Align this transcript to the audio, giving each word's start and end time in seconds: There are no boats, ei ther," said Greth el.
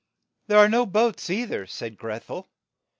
There 0.47 0.57
are 0.57 0.67
no 0.67 0.87
boats, 0.87 1.29
ei 1.29 1.45
ther," 1.45 1.67
said 1.67 1.95
Greth 1.95 2.31
el. 2.31 2.49